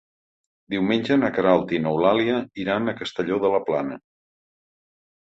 [0.73, 3.99] Diumenge na Queralt i n'Eulàlia iran a Castelló de la Plana.